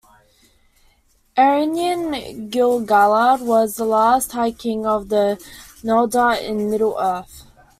Ereinion 1.37 2.49
Gil-galad 2.49 3.41
was 3.45 3.75
the 3.75 3.85
last 3.85 4.31
High 4.31 4.49
King 4.51 4.87
of 4.87 5.09
the 5.09 5.37
Noldor 5.83 6.41
in 6.41 6.71
Middle-earth. 6.71 7.45